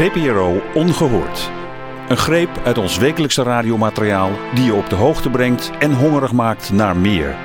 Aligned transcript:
VPRO 0.00 0.62
Ongehoord. 0.74 1.50
Een 2.08 2.16
greep 2.16 2.60
uit 2.64 2.78
ons 2.78 2.98
wekelijkse 2.98 3.42
radiomateriaal 3.42 4.30
die 4.54 4.64
je 4.64 4.74
op 4.74 4.88
de 4.90 4.94
hoogte 4.94 5.30
brengt 5.30 5.70
en 5.78 5.92
hongerig 5.94 6.32
maakt 6.32 6.72
naar 6.72 6.96
meer. 6.96 7.36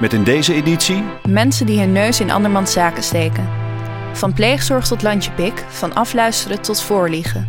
Met 0.00 0.12
in 0.12 0.24
deze 0.24 0.54
editie... 0.54 1.04
Mensen 1.28 1.66
die 1.66 1.78
hun 1.78 1.92
neus 1.92 2.20
in 2.20 2.30
andermans 2.30 2.72
zaken 2.72 3.02
steken. 3.02 3.48
Van 4.12 4.32
pleegzorg 4.32 4.86
tot 4.86 5.02
landje 5.02 5.30
pik, 5.30 5.64
van 5.68 5.94
afluisteren 5.94 6.62
tot 6.62 6.82
voorliegen. 6.82 7.48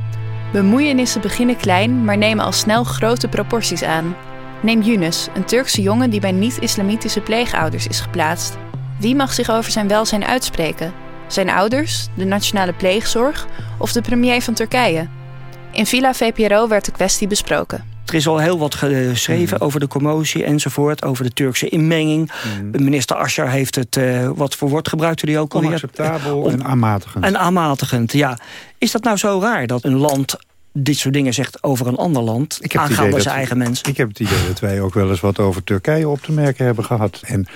Bemoeienissen 0.52 1.22
beginnen 1.22 1.58
klein, 1.58 2.04
maar 2.04 2.18
nemen 2.18 2.46
al 2.46 2.52
snel 2.52 2.84
grote 2.84 3.28
proporties 3.28 3.84
aan. 3.84 4.16
Neem 4.62 4.82
Yunus, 4.82 5.28
een 5.34 5.46
Turkse 5.46 5.82
jongen 5.82 6.10
die 6.10 6.20
bij 6.20 6.32
niet-islamitische 6.32 7.22
pleegouders 7.22 7.88
is 7.88 8.00
geplaatst. 8.00 8.58
Wie 9.00 9.16
mag 9.16 9.34
zich 9.34 9.50
over 9.50 9.72
zijn 9.72 9.88
welzijn 9.88 10.26
uitspreken? 10.26 11.07
Zijn 11.28 11.50
ouders, 11.50 12.08
de 12.16 12.26
nationale 12.26 12.74
pleegzorg 12.74 13.48
of 13.78 13.92
de 13.92 14.02
premier 14.02 14.42
van 14.42 14.54
Turkije? 14.54 15.08
In 15.72 15.86
Villa 15.86 16.14
VPRO 16.14 16.68
werd 16.68 16.86
de 16.86 16.92
kwestie 16.92 17.28
besproken. 17.28 17.84
Er 18.06 18.14
is 18.14 18.28
al 18.28 18.38
heel 18.38 18.60
wat 18.60 18.76
geschreven 18.76 19.58
mm. 19.60 19.66
over 19.66 19.80
de 19.80 19.88
commotie 19.88 20.44
enzovoort. 20.44 21.04
Over 21.04 21.24
de 21.24 21.34
Turkse 21.34 21.70
inmenging. 21.70 22.32
Mm. 22.62 22.84
Minister 22.84 23.16
Asscher 23.16 23.50
heeft 23.50 23.76
het, 23.76 23.96
uh, 23.96 24.30
wat 24.36 24.56
voor 24.56 24.70
woord 24.70 24.88
gebruikt 24.88 25.22
hij 25.22 25.40
ook 25.40 25.54
alweer? 25.54 25.70
Onacceptabel 25.70 26.50
en 26.50 26.64
aanmatigend. 26.64 27.26
En 27.26 27.38
aanmatigend, 27.38 28.12
ja. 28.12 28.40
Is 28.78 28.92
dat 28.92 29.04
nou 29.04 29.18
zo 29.18 29.40
raar 29.42 29.68
dat 29.68 29.84
een 29.84 29.98
land 29.98 30.36
dit 30.74 30.98
soort 30.98 31.14
dingen 31.14 31.34
zegt 31.34 31.64
over 31.64 31.88
een 31.88 31.96
ander 31.96 32.22
land... 32.22 32.58
Ik 32.62 32.72
heb 32.72 32.82
aangaande 32.82 33.22
zijn 33.22 33.36
eigen 33.36 33.58
mensen? 33.58 33.90
Ik 33.90 33.98
heb 33.98 34.08
het 34.08 34.20
idee 34.20 34.48
dat 34.48 34.60
wij 34.60 34.82
ook 34.82 34.94
wel 34.94 35.10
eens 35.10 35.20
wat 35.20 35.40
over 35.40 35.64
Turkije 35.64 36.10
op 36.10 36.22
te 36.22 36.32
merken 36.32 36.66
hebben 36.66 36.84
gehad. 36.84 37.22
En 37.26 37.48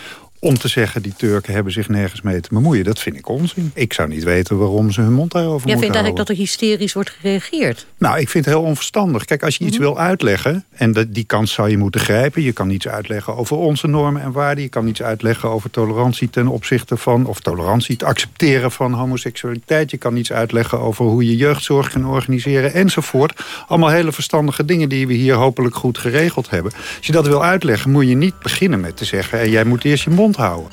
om 0.44 0.58
te 0.58 0.68
zeggen, 0.68 1.02
die 1.02 1.14
Turken 1.18 1.54
hebben 1.54 1.74
zich 1.74 1.90
nergens 1.90 2.22
mee 2.22 2.40
te 2.40 2.50
bemoeien. 2.52 2.84
Dat 2.84 3.00
vind 3.00 3.16
ik 3.16 3.28
onzin. 3.30 3.72
Ik 3.74 3.94
zou 3.94 4.08
niet 4.08 4.24
weten 4.24 4.58
waarom 4.58 4.92
ze 4.92 5.02
hun 5.02 5.14
mond 5.14 5.32
daarover 5.32 5.68
Jij 5.68 5.76
moeten 5.76 5.94
vindt 5.94 5.96
eigenlijk 5.96 6.28
dat 6.28 6.38
er 6.38 6.44
hysterisch 6.44 6.94
wordt 6.94 7.10
gereageerd? 7.10 7.86
Nou, 7.98 8.20
ik 8.20 8.30
vind 8.30 8.46
het 8.46 8.54
heel 8.54 8.64
onverstandig. 8.64 9.26
Kijk, 9.26 9.44
als 9.44 9.58
je 9.58 9.66
iets 9.66 9.78
mhm. 9.78 9.86
wil 9.86 10.00
uitleggen, 10.00 10.66
en 10.72 11.08
die 11.10 11.24
kans 11.24 11.54
zou 11.54 11.70
je 11.70 11.78
moeten 11.78 12.02
grijpen... 12.02 12.42
je 12.42 12.52
kan 12.52 12.70
iets 12.70 12.88
uitleggen 12.88 13.38
over 13.38 13.58
onze 13.58 13.88
normen 13.88 14.22
en 14.22 14.32
waarden... 14.32 14.64
je 14.64 14.70
kan 14.70 14.88
iets 14.88 15.02
uitleggen 15.02 15.50
over 15.50 15.70
tolerantie 15.70 16.30
ten 16.30 16.48
opzichte 16.48 16.98
van... 16.98 17.26
of 17.26 17.40
tolerantie, 17.40 17.94
het 17.94 18.04
accepteren 18.04 18.72
van 18.72 18.94
homoseksualiteit... 18.94 19.92
je 19.92 19.98
kan 19.98 20.16
iets 20.16 20.32
uitleggen 20.32 20.80
over 20.80 21.06
hoe 21.06 21.26
je 21.26 21.36
jeugdzorg 21.36 21.92
kan 21.92 22.06
organiseren, 22.06 22.74
enzovoort. 22.74 23.44
Allemaal 23.68 23.90
hele 23.90 24.12
verstandige 24.12 24.66
dingen 24.66 24.90
die 24.90 25.08
we 25.08 25.14
hier 25.14 25.34
hopelijk 25.34 25.76
goed 25.76 25.98
geregeld 25.98 26.50
hebben. 26.50 26.72
Als 26.98 27.08
je 27.08 27.12
dat 27.12 27.28
wil 27.28 27.44
uitleggen, 27.44 27.92
moet 27.92 28.08
je 28.08 28.16
niet 28.16 28.40
beginnen 28.40 28.80
met 28.80 28.98
te 28.98 29.06
zeggen... 29.06 29.40
en 29.40 29.50
jij 29.50 29.64
moet 29.64 29.84
eerst 29.84 30.04
je 30.04 30.10
mond 30.10 30.30
houden. 30.36 30.70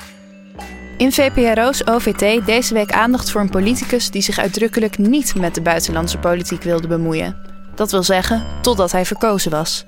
In 0.97 1.11
VPRO's 1.11 1.87
OVT 1.87 2.45
deze 2.45 2.73
week 2.73 2.91
aandacht 2.91 3.31
voor 3.31 3.41
een 3.41 3.49
politicus 3.49 4.11
die 4.11 4.21
zich 4.21 4.39
uitdrukkelijk 4.39 4.97
niet 4.97 5.35
met 5.35 5.55
de 5.55 5.61
buitenlandse 5.61 6.19
politiek 6.19 6.61
wilde 6.61 6.87
bemoeien. 6.87 7.35
Dat 7.75 7.91
wil 7.91 8.03
zeggen, 8.03 8.45
totdat 8.61 8.91
hij 8.91 9.05
verkozen 9.05 9.51
was. 9.51 9.85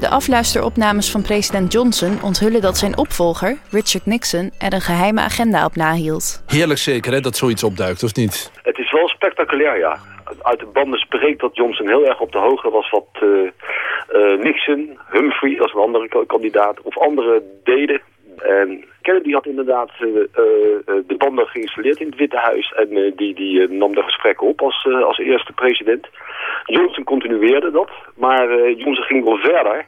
De 0.00 0.08
afluisteropnames 0.08 1.10
van 1.10 1.22
president 1.22 1.72
Johnson 1.72 2.22
onthullen 2.22 2.60
dat 2.60 2.76
zijn 2.76 2.98
opvolger, 2.98 3.58
Richard 3.70 4.06
Nixon, 4.06 4.52
er 4.58 4.72
een 4.72 4.80
geheime 4.80 5.20
agenda 5.20 5.64
op 5.64 5.76
nahield. 5.76 6.42
Heerlijk 6.46 6.78
zeker 6.78 7.12
hè, 7.12 7.20
dat 7.20 7.36
zoiets 7.36 7.64
opduikt, 7.64 8.02
of 8.02 8.14
niet? 8.14 8.50
Het 8.62 8.78
is 8.78 8.92
wel 8.92 9.08
spectaculair, 9.08 9.78
ja. 9.78 9.98
Uit 10.42 10.58
de 10.58 10.66
banden 10.66 10.98
spreekt 10.98 11.40
dat 11.40 11.56
Johnson 11.56 11.86
heel 11.86 12.06
erg 12.06 12.20
op 12.20 12.32
de 12.32 12.38
hoogte 12.38 12.70
was 12.70 12.90
wat 12.90 13.08
uh, 13.22 14.42
Nixon, 14.42 14.98
Humphrey 15.10 15.60
als 15.60 15.74
een 15.74 15.80
andere 15.80 16.26
kandidaat, 16.26 16.80
of 16.82 16.98
anderen 16.98 17.42
deden 17.64 18.00
en 18.42 18.84
Kennedy 19.02 19.32
had 19.32 19.46
inderdaad 19.46 19.90
uh, 20.00 20.06
de 21.06 21.14
banden 21.18 21.46
geïnstalleerd 21.46 22.00
in 22.00 22.06
het 22.06 22.16
Witte 22.16 22.36
Huis. 22.36 22.72
En 22.72 23.12
die, 23.16 23.34
die 23.34 23.68
nam 23.68 23.94
de 23.94 24.02
gesprekken 24.02 24.46
op 24.46 24.62
als, 24.62 24.86
als 25.04 25.18
eerste 25.18 25.52
president. 25.52 26.06
Johnson 26.64 27.04
continueerde 27.04 27.70
dat, 27.70 27.90
maar 28.14 28.70
Johnson 28.70 29.04
ging 29.04 29.24
wel 29.24 29.36
verder. 29.36 29.86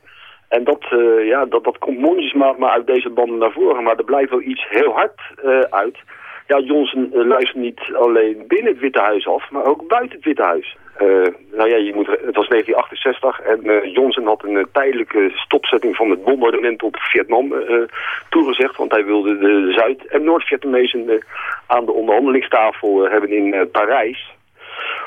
En 0.49 0.65
dat, 0.65 0.87
ja, 1.25 1.45
dat, 1.45 1.65
dat 1.65 1.79
komt 1.79 1.99
mondjesmaat 1.99 2.59
maar 2.59 2.71
uit 2.71 2.87
deze 2.87 3.11
banden 3.11 3.39
naar 3.39 3.53
voren. 3.53 3.83
Maar 3.83 3.97
er 3.97 4.05
blijft 4.05 4.31
wel 4.31 4.43
iets 4.43 4.67
heel 4.69 4.93
hard 4.93 5.21
uit. 5.71 5.97
Ja, 6.49 6.59
Johnson 6.59 7.11
luistert 7.13 7.57
niet 7.57 7.81
alleen 7.93 8.45
binnen 8.47 8.73
het 8.73 8.81
Witte 8.81 9.01
Huis 9.01 9.27
af, 9.27 9.51
maar 9.51 9.65
ook 9.65 9.89
buiten 9.89 10.17
het 10.17 10.25
Witte 10.25 10.43
Huis. 10.43 10.77
Uh, 11.03 11.27
nou 11.53 11.69
ja, 11.69 11.77
je 11.77 11.95
moet, 11.95 12.07
het 12.07 12.37
was 12.37 12.49
1968 12.49 13.41
en 13.41 13.61
uh, 13.65 13.95
Johnson 13.95 14.27
had 14.27 14.45
een 14.45 14.69
tijdelijke 14.73 15.31
stopzetting 15.35 15.97
van 15.97 16.11
het 16.11 16.25
bombardement 16.25 16.83
op 16.83 16.97
Vietnam 16.99 17.55
toegezegd. 18.29 18.77
Want 18.77 18.91
hij 18.91 19.05
wilde 19.05 19.39
de 19.39 19.73
Zuid- 19.73 20.07
en 20.07 20.25
Noord-Vietnamezen 20.25 21.25
aan 21.67 21.85
de 21.85 21.93
onderhandelingstafel 21.93 23.09
hebben 23.11 23.31
in 23.31 23.71
Parijs. 23.71 24.35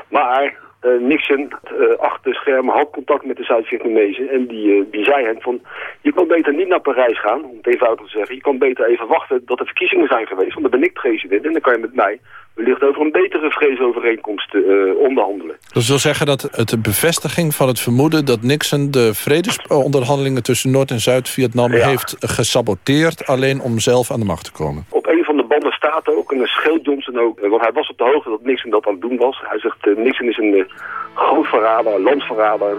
Maar 0.09 0.55
uh, 0.81 1.01
Nixon 1.01 1.41
uh, 1.41 1.97
achter 1.97 2.31
de 2.31 2.37
schermen 2.37 2.73
had 2.73 2.89
contact 2.91 3.25
met 3.25 3.37
de 3.37 3.43
Zuid-Vietnamezen. 3.43 4.29
En 4.29 4.47
die, 4.47 4.65
uh, 4.65 4.83
die 4.91 5.03
zei 5.03 5.25
hen 5.25 5.41
van, 5.41 5.61
je 6.01 6.13
kan 6.13 6.27
beter 6.27 6.53
niet 6.53 6.67
naar 6.67 6.81
Parijs 6.81 7.19
gaan, 7.19 7.43
om 7.43 7.57
het 7.57 7.67
even 7.67 7.87
uit 7.87 7.97
te 7.97 8.07
zeggen. 8.07 8.35
Je 8.35 8.41
kan 8.41 8.57
beter 8.57 8.85
even 8.85 9.07
wachten 9.07 9.41
dat 9.45 9.59
er 9.59 9.65
verkiezingen 9.65 10.07
zijn 10.07 10.27
geweest, 10.27 10.53
want 10.53 10.71
dan 10.71 10.79
ben 10.79 10.89
ik 10.89 10.93
president. 10.93 11.45
En 11.45 11.51
dan 11.51 11.61
kan 11.61 11.73
je 11.73 11.79
met 11.79 11.95
mij 11.95 12.19
wellicht 12.53 12.83
over 12.83 13.01
een 13.01 13.11
betere 13.11 13.49
vreesovereenkomst 13.49 14.55
onderhandelen. 14.97 15.55
Dat 15.73 15.85
wil 15.85 15.97
zeggen 15.97 16.25
dat 16.25 16.41
het 16.41 16.69
de 16.69 16.79
bevestiging 16.79 17.55
van 17.55 17.67
het 17.67 17.79
vermoeden... 17.79 18.25
dat 18.25 18.41
Nixon 18.41 18.91
de 18.91 19.13
vredesonderhandelingen 19.13 20.43
tussen 20.43 20.71
Noord- 20.71 20.91
en 20.91 20.99
Zuid-Vietnam 20.99 21.71
heeft 21.71 22.15
gesaboteerd... 22.19 23.25
alleen 23.25 23.61
om 23.61 23.79
zelf 23.79 24.11
aan 24.11 24.19
de 24.19 24.25
macht 24.25 24.45
te 24.45 24.51
komen. 24.51 24.85
Op 24.89 25.07
een 25.07 25.20
van 25.51 25.59
de 25.59 25.65
banden 25.65 25.71
staat 25.71 26.15
ook, 26.15 26.31
en 26.31 26.37
dan 26.37 26.47
scheelt 26.47 26.85
Johnson 26.85 27.19
ook... 27.19 27.39
want 27.39 27.61
hij 27.61 27.71
was 27.71 27.89
op 27.89 27.97
de 27.97 28.03
hoogte 28.03 28.29
dat 28.29 28.43
Nixon 28.43 28.71
dat 28.71 28.85
aan 28.87 28.93
het 28.93 29.01
doen 29.01 29.17
was. 29.17 29.41
Hij 29.43 29.59
zegt, 29.59 29.97
Nixon 29.97 30.27
is 30.27 30.37
een 30.37 30.67
groot 31.13 31.45
verrader, 31.45 32.01
landverrader. 32.01 32.77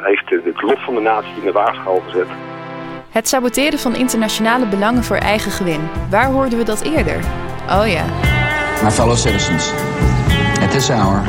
heeft 0.00 0.28
het 0.28 0.62
lot 0.62 0.78
van 0.78 0.94
de 0.94 1.00
natie 1.00 1.36
in 1.38 1.44
de 1.44 1.52
waarschaal 1.52 2.00
gezet. 2.00 2.26
Het 3.10 3.28
saboteren 3.28 3.78
van 3.78 3.94
internationale 3.94 4.66
belangen 4.66 5.04
voor 5.04 5.16
eigen 5.16 5.50
gewin. 5.50 5.88
Waar 6.10 6.30
hoorden 6.30 6.58
we 6.58 6.64
dat 6.64 6.82
eerder? 6.82 7.16
Oh 7.70 7.86
ja. 7.86 8.04
My 8.82 8.90
fellow 8.90 9.16
citizens, 9.16 9.72
at 10.62 10.70
this 10.70 10.90
hour, 10.90 11.22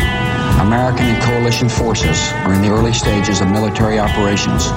American 0.59 1.05
and 1.07 1.23
coalition 1.23 1.69
forces 1.69 2.33
are 2.43 2.53
in 2.53 2.61
the 2.61 2.69
early 2.69 2.93
stages 2.93 3.41
of 3.41 3.47
military 3.47 3.99
operations 3.99 4.71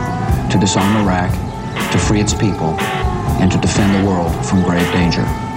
to 0.48 0.58
disarm 0.58 0.96
Iraq, 0.96 1.30
to 1.90 1.98
free 1.98 2.20
its 2.20 2.34
people, 2.34 2.74
and 3.40 3.50
to 3.50 3.58
defend 3.58 3.94
the 3.94 4.04
world 4.10 4.32
from 4.46 4.62
grave 4.62 4.92
danger. 4.92 5.49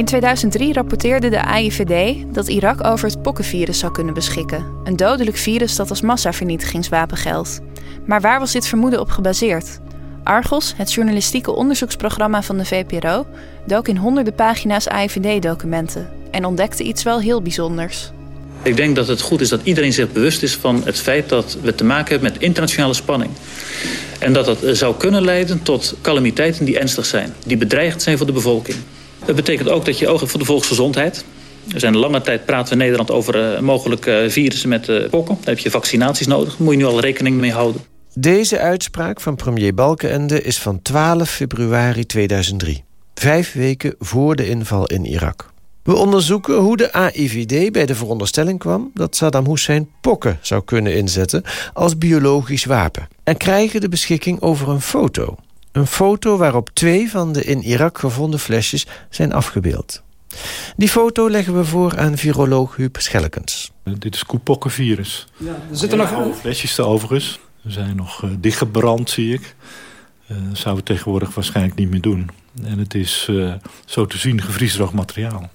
In 0.00 0.06
2003 0.06 0.72
rapporteerde 0.72 1.28
de 1.28 1.44
AIVD 1.44 2.24
dat 2.34 2.48
Irak 2.48 2.86
over 2.86 3.08
het 3.08 3.22
pokkenvirus 3.22 3.78
zou 3.78 3.92
kunnen 3.92 4.14
beschikken. 4.14 4.66
Een 4.84 4.96
dodelijk 4.96 5.36
virus 5.36 5.76
dat 5.76 5.90
als 5.90 6.00
massavernietigingswapen 6.00 7.16
geldt. 7.16 7.60
Maar 8.06 8.20
waar 8.20 8.38
was 8.38 8.52
dit 8.52 8.66
vermoeden 8.66 9.00
op 9.00 9.10
gebaseerd? 9.10 9.80
Argos, 10.24 10.74
het 10.76 10.92
journalistieke 10.92 11.52
onderzoeksprogramma 11.52 12.42
van 12.42 12.58
de 12.58 12.64
VPRO, 12.64 13.26
dook 13.66 13.88
in 13.88 13.96
honderden 13.96 14.34
pagina's 14.34 14.88
AIVD-documenten 14.88 16.08
en 16.30 16.44
ontdekte 16.44 16.82
iets 16.82 17.02
wel 17.02 17.20
heel 17.20 17.42
bijzonders. 17.42 18.10
Ik 18.62 18.76
denk 18.76 18.96
dat 18.96 19.08
het 19.08 19.20
goed 19.20 19.40
is 19.40 19.48
dat 19.48 19.60
iedereen 19.62 19.92
zich 19.92 20.12
bewust 20.12 20.42
is 20.42 20.54
van 20.54 20.82
het 20.84 20.98
feit 20.98 21.28
dat 21.28 21.56
we 21.62 21.74
te 21.74 21.84
maken 21.84 22.10
hebben 22.10 22.32
met 22.32 22.42
internationale 22.42 22.94
spanning. 22.94 23.30
En 24.18 24.32
dat 24.32 24.44
dat 24.44 24.76
zou 24.76 24.96
kunnen 24.96 25.24
leiden 25.24 25.62
tot 25.62 25.94
calamiteiten 26.02 26.64
die 26.64 26.78
ernstig 26.78 27.04
zijn, 27.04 27.34
die 27.46 27.56
bedreigend 27.56 28.02
zijn 28.02 28.16
voor 28.16 28.26
de 28.26 28.32
bevolking. 28.32 28.76
Dat 29.30 29.44
betekent 29.44 29.68
ook 29.68 29.84
dat 29.84 29.98
je 29.98 30.06
hebt 30.06 30.30
voor 30.30 30.38
de 30.38 30.46
volksgezondheid. 30.46 31.24
Er 31.74 31.80
zijn 31.80 31.96
lange 31.96 32.20
tijd 32.20 32.44
praten 32.44 32.66
we 32.66 32.72
in 32.72 32.78
Nederland 32.78 33.10
over 33.10 33.54
uh, 33.54 33.60
mogelijke 33.60 34.26
virussen 34.28 34.68
met 34.68 34.88
uh, 34.88 35.08
pokken. 35.08 35.34
Daar 35.34 35.54
heb 35.54 35.58
je 35.58 35.70
vaccinaties 35.70 36.26
nodig. 36.26 36.56
Daar 36.56 36.62
moet 36.62 36.72
je 36.72 36.78
nu 36.78 36.84
al 36.84 37.00
rekening 37.00 37.36
mee 37.36 37.52
houden. 37.52 37.82
Deze 38.14 38.58
uitspraak 38.58 39.20
van 39.20 39.36
premier 39.36 39.74
Balkenende 39.74 40.42
is 40.42 40.58
van 40.58 40.82
12 40.82 41.30
februari 41.30 42.06
2003. 42.06 42.84
Vijf 43.14 43.52
weken 43.52 43.94
voor 43.98 44.36
de 44.36 44.48
inval 44.48 44.86
in 44.86 45.04
Irak. 45.04 45.52
We 45.82 45.94
onderzoeken 45.94 46.56
hoe 46.56 46.76
de 46.76 46.92
AIVD 46.92 47.72
bij 47.72 47.86
de 47.86 47.94
veronderstelling 47.94 48.58
kwam... 48.58 48.90
dat 48.94 49.16
Saddam 49.16 49.46
Hussein 49.46 49.88
pokken 50.00 50.38
zou 50.40 50.64
kunnen 50.64 50.94
inzetten 50.94 51.42
als 51.72 51.98
biologisch 51.98 52.64
wapen. 52.64 53.08
En 53.24 53.36
krijgen 53.36 53.80
de 53.80 53.88
beschikking 53.88 54.40
over 54.40 54.68
een 54.68 54.80
foto. 54.80 55.36
Een 55.72 55.86
foto 55.86 56.36
waarop 56.36 56.70
twee 56.72 57.10
van 57.10 57.32
de 57.32 57.44
in 57.44 57.62
Irak 57.62 57.98
gevonden 57.98 58.40
flesjes 58.40 58.86
zijn 59.10 59.32
afgebeeld. 59.32 60.02
Die 60.76 60.88
foto 60.88 61.30
leggen 61.30 61.56
we 61.56 61.64
voor 61.64 61.98
aan 61.98 62.16
viroloog 62.16 62.76
Huub 62.76 62.96
Schelkens. 63.00 63.72
Dit 63.98 64.14
is 64.14 64.24
koepokkenvirus. 64.24 65.26
Ja, 65.36 65.50
er 65.70 65.76
zitten 65.76 65.98
nog 65.98 66.36
flesjes 66.36 66.74
te 66.74 66.82
overigens. 66.82 67.38
Ze 67.62 67.70
zijn 67.70 67.96
nog 67.96 68.22
uh, 68.22 68.30
dichtgebrand, 68.38 69.10
zie 69.10 69.34
ik. 69.34 69.54
Uh, 70.28 70.36
dat 70.48 70.58
zouden 70.58 70.84
we 70.84 70.92
tegenwoordig 70.92 71.34
waarschijnlijk 71.34 71.76
niet 71.76 71.90
meer 71.90 72.00
doen. 72.00 72.30
En 72.64 72.78
het 72.78 72.94
is 72.94 73.26
uh, 73.30 73.54
zo 73.84 74.06
te 74.06 74.18
zien 74.18 74.42
gevriesdroog 74.42 74.92
materiaal. 74.92 75.50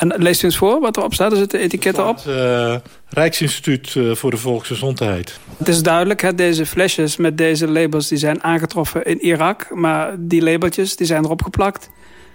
En 0.00 0.12
leest 0.16 0.42
u 0.42 0.44
eens 0.44 0.56
voor 0.56 0.80
wat 0.80 0.96
erop 0.96 1.14
staat? 1.14 1.32
Er 1.32 1.38
zitten 1.38 1.60
etiketten 1.60 2.08
op? 2.08 2.24
Het 2.24 2.82
Rijksinstituut 3.08 3.96
voor 4.12 4.30
de 4.30 4.36
Volksgezondheid. 4.36 5.38
Het 5.56 5.68
is 5.68 5.82
duidelijk, 5.82 6.20
hè, 6.20 6.34
deze 6.34 6.66
flesjes 6.66 7.16
met 7.16 7.38
deze 7.38 7.68
labels 7.68 8.08
die 8.08 8.18
zijn 8.18 8.42
aangetroffen 8.42 9.04
in 9.04 9.20
Irak. 9.20 9.66
Maar 9.74 10.14
die 10.18 10.42
labeltjes 10.42 10.96
die 10.96 11.06
zijn 11.06 11.24
erop 11.24 11.42
geplakt 11.42 11.90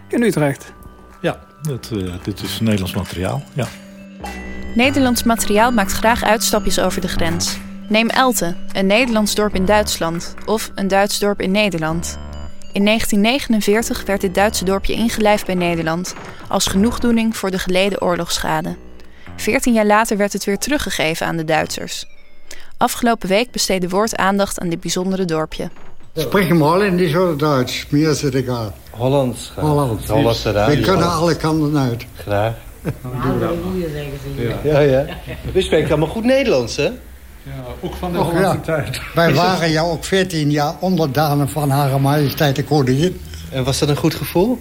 in 0.09 0.21
Utrecht. 0.21 0.73
Ja, 1.21 1.39
het, 1.61 1.89
uh, 1.93 2.13
dit 2.23 2.41
is 2.41 2.59
Nederlands 2.59 2.93
materiaal, 2.93 3.43
ja. 3.53 3.67
Nederlands 4.75 5.23
materiaal 5.23 5.71
maakt 5.71 5.91
graag 5.91 6.23
uitstapjes 6.23 6.79
over 6.79 7.01
de 7.01 7.07
grens. 7.07 7.57
Neem 7.89 8.09
Elten, 8.09 8.57
een 8.73 8.85
Nederlands 8.87 9.35
dorp 9.35 9.55
in 9.55 9.65
Duitsland, 9.65 10.33
of 10.45 10.71
een 10.75 10.87
Duits 10.87 11.19
dorp 11.19 11.41
in 11.41 11.51
Nederland. 11.51 12.17
In 12.75 12.85
1949 12.85 14.05
werd 14.05 14.21
dit 14.21 14.35
Duitse 14.35 14.65
dorpje 14.65 14.93
ingelijfd 14.93 15.45
bij 15.45 15.55
Nederland 15.55 16.13
als 16.47 16.67
genoegdoening 16.67 17.37
voor 17.37 17.51
de 17.51 17.59
geleden 17.59 18.01
oorlogsschade. 18.01 18.75
Veertien 19.35 19.73
jaar 19.73 19.85
later 19.85 20.17
werd 20.17 20.33
het 20.33 20.43
weer 20.43 20.57
teruggegeven 20.57 21.27
aan 21.27 21.37
de 21.37 21.43
Duitsers. 21.43 22.05
Afgelopen 22.77 23.29
week 23.29 23.51
besteedde 23.51 23.89
Woord 23.89 24.15
aandacht 24.15 24.59
aan 24.59 24.69
dit 24.69 24.79
bijzondere 24.79 25.25
dorpje. 25.25 25.69
Spreek 26.15 26.47
hem 26.47 26.61
Holländisch 26.61 27.15
of 27.15 27.35
Duits? 27.35 27.85
Meer 27.89 28.09
is 28.09 28.21
het 28.21 28.33
egal. 28.33 28.71
Hollands. 28.89 29.51
Hollands. 29.55 30.07
Hollandse 30.07 30.51
radio. 30.51 30.75
We 30.75 30.81
kunnen 30.81 31.11
alle 31.11 31.35
kanten 31.35 31.77
uit. 31.77 32.05
Graag. 32.15 32.53
Ja, 34.63 34.79
ja. 34.79 35.05
We 35.53 35.61
spreken 35.61 35.89
allemaal 35.89 36.07
goed 36.07 36.23
Nederlands, 36.23 36.75
hè? 36.75 36.91
Ja, 37.45 37.63
ook 37.81 37.95
van 37.95 38.11
de 38.13 38.19
Och, 38.19 38.33
ja. 38.33 38.57
tijd. 38.57 38.99
Wij 39.13 39.33
waren 39.43 39.69
ja 39.71 39.81
ook 39.81 40.03
14 40.05 40.51
jaar 40.51 40.75
onderdanen 40.79 41.49
van 41.49 41.69
Hare 41.69 41.99
Majesteit 41.99 42.55
de 42.55 42.63
Koningin. 42.63 43.21
En 43.51 43.63
was 43.63 43.79
dat 43.79 43.89
een 43.89 43.95
goed 43.97 44.15
gevoel? 44.15 44.59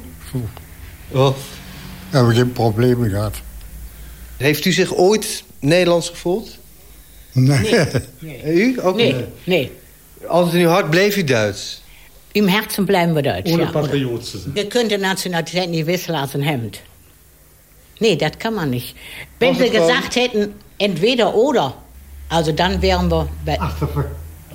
Oh. 1.11 1.35
We 2.11 2.17
hebben 2.17 2.35
geen 2.35 2.53
problemen 2.53 3.11
gehad. 3.11 3.35
Heeft 4.37 4.65
u 4.65 4.73
zich 4.73 4.95
ooit 4.95 5.45
Nederlands 5.61 6.09
gevoeld? 6.09 6.59
Nee. 7.33 7.87
U? 8.45 8.79
Ook 8.83 8.97
Nee, 8.97 9.15
niet? 9.15 9.25
nee. 9.45 9.73
Altijd 10.27 10.55
in 10.55 10.61
uw 10.61 10.69
hart 10.69 10.91
bleef 10.91 11.17
u 11.17 11.25
Duits? 11.25 11.83
Im 12.33 12.49
Herzen 12.49 12.85
bleiben 12.85 13.15
wir 13.15 13.23
Deutsch. 13.23 13.53
Ohne 13.53 13.63
ja. 13.63 14.53
Wir 14.55 14.67
können 14.69 14.89
die 14.89 14.99
Nationalität 14.99 15.71
nicht 15.71 15.87
wechseln 15.87 16.17
als 16.17 16.35
ein 16.35 16.43
Hemd. 16.43 16.81
Nee, 17.99 18.17
das 18.17 18.31
kann 18.39 18.55
man 18.55 18.71
nicht. 18.71 18.95
Wenn 19.39 19.57
warum? 19.59 19.73
gesagt 19.73 20.15
hätten, 20.17 20.55
entweder 20.79 21.35
oder, 21.35 21.75
also 22.35 22.53
dann 22.53 22.81
wären 22.81 23.09
wir 23.09 23.29
bei... 23.45 23.59
Ver- 23.79 24.11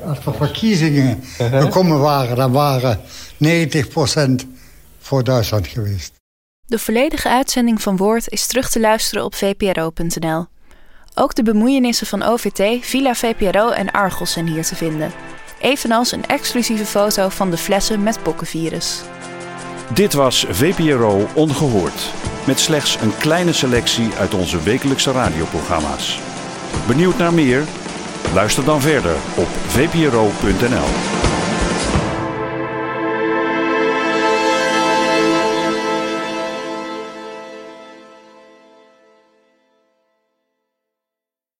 als 0.06 0.24
de 0.24 0.34
verkiezingen 0.34 1.24
gekomen 1.38 2.00
waren, 2.00 2.36
dan 2.36 2.52
waren 2.52 3.00
90% 3.44 4.46
voor 5.00 5.24
Duitsland 5.24 5.68
geweest. 5.68 6.12
De 6.66 6.80
volledige 6.80 7.30
uitzending 7.30 7.82
van 7.82 7.98
Woord 7.98 8.30
is 8.30 8.48
terug 8.48 8.70
te 8.70 8.80
luisteren 8.80 9.24
op 9.24 9.36
vpro.nl. 9.36 10.46
Ook 11.16 11.36
de 11.36 11.44
bemoeienissen 11.44 12.08
van 12.08 12.24
OVT, 12.24 12.86
Villa 12.86 13.16
VPRO 13.16 13.70
en 13.70 13.92
Argos 13.92 14.32
zijn 14.32 14.48
hier 14.48 14.66
te 14.66 14.76
vinden. 14.76 15.12
Evenals 15.62 16.12
een 16.12 16.26
exclusieve 16.26 16.86
foto 16.86 17.30
van 17.30 17.52
de 17.52 17.58
flessen 17.58 18.04
met 18.04 18.24
bokkenvirus. 18.24 19.02
Dit 19.94 20.14
was 20.14 20.46
VPRO 20.50 21.28
Ongehoord. 21.34 22.12
Met 22.48 22.60
slechts 22.60 22.98
een 23.02 23.18
kleine 23.18 23.54
selectie 23.54 24.14
uit 24.20 24.34
onze 24.34 24.64
wekelijkse 24.64 25.12
radioprogramma's. 25.12 26.29
Benieuwd 26.90 27.18
naar 27.18 27.34
meer? 27.34 27.64
Luister 28.34 28.64
dan 28.64 28.82
verder 28.82 29.16
op 29.36 29.48
vpro.nl. 29.48 31.19